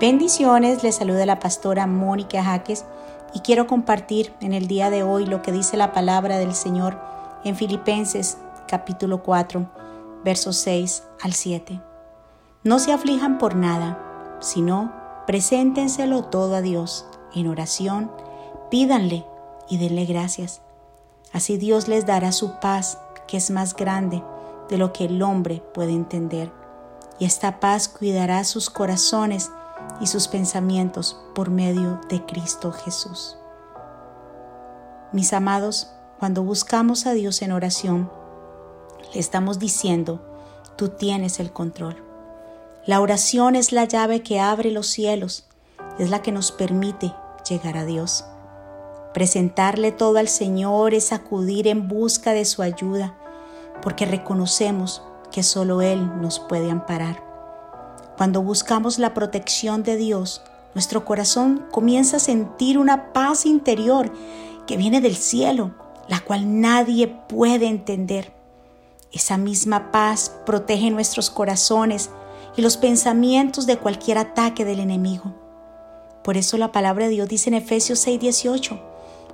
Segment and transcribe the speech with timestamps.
[0.00, 2.84] Bendiciones, les saluda la pastora Mónica Jaques
[3.34, 6.96] y quiero compartir en el día de hoy lo que dice la palabra del Señor
[7.42, 8.38] en Filipenses
[8.68, 9.68] capítulo 4,
[10.24, 11.82] versos 6 al 7.
[12.62, 14.92] No se aflijan por nada, sino
[15.26, 17.04] preséntenselo todo a Dios
[17.34, 18.12] en oración,
[18.70, 19.26] pídanle
[19.68, 20.62] y denle gracias.
[21.32, 24.22] Así Dios les dará su paz, que es más grande
[24.68, 26.52] de lo que el hombre puede entender.
[27.18, 29.50] Y esta paz cuidará sus corazones
[30.00, 33.36] y sus pensamientos por medio de Cristo Jesús.
[35.12, 38.10] Mis amados, cuando buscamos a Dios en oración,
[39.14, 40.20] le estamos diciendo,
[40.76, 42.02] tú tienes el control.
[42.86, 45.46] La oración es la llave que abre los cielos,
[45.98, 47.14] es la que nos permite
[47.48, 48.24] llegar a Dios.
[49.14, 53.14] Presentarle todo al Señor es acudir en busca de su ayuda,
[53.82, 57.27] porque reconocemos que solo Él nos puede amparar.
[58.18, 60.42] Cuando buscamos la protección de Dios,
[60.74, 64.12] nuestro corazón comienza a sentir una paz interior
[64.66, 65.70] que viene del cielo,
[66.08, 68.32] la cual nadie puede entender.
[69.12, 72.10] Esa misma paz protege nuestros corazones
[72.56, 75.32] y los pensamientos de cualquier ataque del enemigo.
[76.24, 78.80] Por eso la palabra de Dios dice en Efesios 6:18,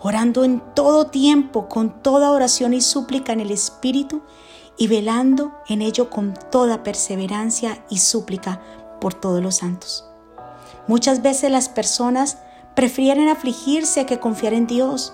[0.00, 4.22] orando en todo tiempo, con toda oración y súplica en el Espíritu,
[4.78, 8.60] y velando en ello con toda perseverancia y súplica
[9.00, 10.08] por todos los santos.
[10.86, 12.38] Muchas veces las personas
[12.74, 15.12] prefieren afligirse que confiar en Dios.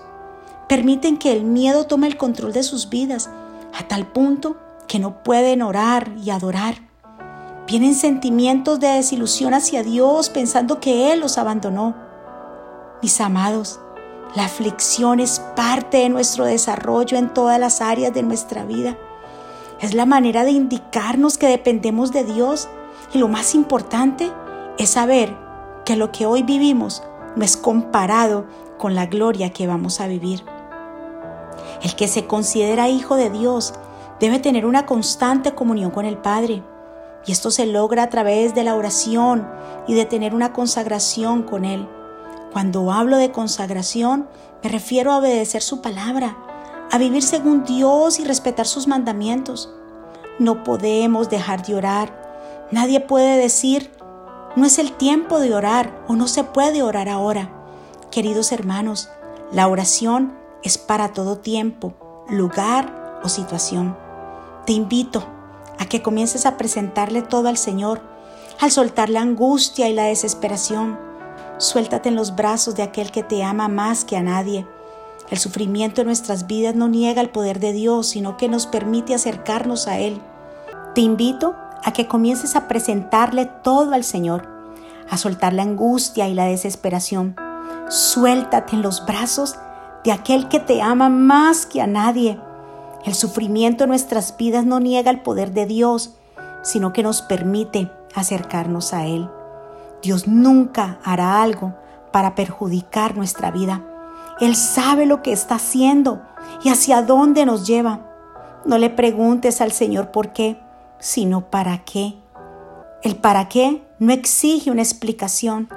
[0.69, 3.31] Permiten que el miedo tome el control de sus vidas
[3.73, 6.77] a tal punto que no pueden orar y adorar.
[7.67, 11.95] Vienen sentimientos de desilusión hacia Dios pensando que Él los abandonó.
[13.03, 13.81] Mis amados,
[14.37, 18.99] la aflicción es parte de nuestro desarrollo en todas las áreas de nuestra vida.
[19.85, 22.71] Es la manera de indicarnos que dependemos de Dios
[23.13, 24.33] y lo más importante
[24.79, 25.37] es saber
[25.85, 27.03] que lo que hoy vivimos
[27.37, 28.47] no es comparado
[28.79, 30.43] con la gloria que vamos a vivir.
[31.83, 33.75] El que se considera hijo de Dios
[34.21, 36.63] debe tener una constante comunión con el Padre.
[37.27, 39.47] Y esto se logra a través de la oración
[39.87, 41.87] y de tener una consagración con Él.
[42.55, 44.29] Cuando hablo de consagración,
[44.63, 46.39] me refiero a obedecer su palabra,
[46.91, 49.73] a vivir según Dios y respetar sus mandamientos.
[50.39, 52.69] No podemos dejar de orar.
[52.71, 53.91] Nadie puede decir,
[54.57, 57.51] no es el tiempo de orar o no se puede orar ahora.
[58.11, 59.09] Queridos hermanos,
[59.53, 61.95] la oración es para todo tiempo,
[62.29, 63.97] lugar o situación.
[64.67, 65.25] Te invito
[65.79, 68.01] a que comiences a presentarle todo al Señor,
[68.61, 70.99] al soltar la angustia y la desesperación.
[71.59, 74.67] Suéltate en los brazos de aquel que te ama más que a nadie
[75.35, 79.15] el sufrimiento en nuestras vidas no niega el poder de Dios, sino que nos permite
[79.15, 80.21] acercarnos a Él.
[80.95, 84.49] Te invito a que comiences a presentarle todo al Señor,
[85.11, 87.35] a soltar la angustia y la desesperación.
[87.89, 89.57] Suéltate en los brazos
[90.05, 92.39] de aquel que te ama más que a nadie.
[93.05, 96.15] El sufrimiento en nuestras vidas no niega el poder de Dios,
[96.63, 99.29] sino que nos permite acercarnos a Él.
[100.01, 101.75] Dios nunca hará algo
[102.13, 103.83] para perjudicar nuestra vida.
[104.41, 106.23] Él sabe lo que está haciendo
[106.65, 108.01] y hacia dónde nos lleva.
[108.65, 110.61] No le preguntes al Señor por qué,
[110.99, 112.17] sino para qué.
[113.03, 115.69] El para qué no exige una explicación,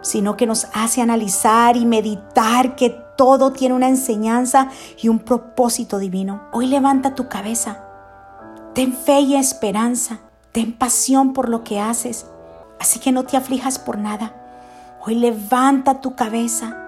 [0.00, 4.68] sino que nos hace analizar y meditar que todo tiene una enseñanza
[5.00, 6.42] y un propósito divino.
[6.52, 7.84] Hoy levanta tu cabeza.
[8.74, 10.20] Ten fe y esperanza.
[10.50, 12.26] Ten pasión por lo que haces.
[12.80, 14.34] Así que no te aflijas por nada.
[15.04, 16.81] Hoy levanta tu cabeza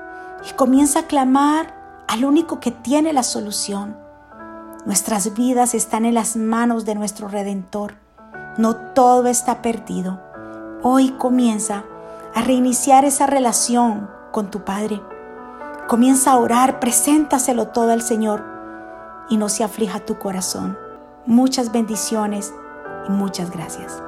[0.49, 1.75] y comienza a clamar
[2.09, 3.97] al único que tiene la solución.
[4.87, 7.95] Nuestras vidas están en las manos de nuestro Redentor.
[8.59, 10.21] No todo está perdido.
[10.83, 11.85] Hoy comienza
[12.35, 15.01] a reiniciar esa relación con tu Padre.
[15.89, 18.45] Comienza a orar, preséntaselo todo al Señor
[19.29, 20.79] y no se aflija tu corazón.
[21.27, 22.53] Muchas bendiciones
[23.09, 24.03] y muchas gracias.